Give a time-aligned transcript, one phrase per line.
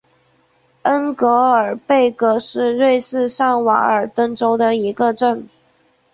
[0.81, 5.47] 恩格尔贝格是瑞士上瓦尔登州的一个镇。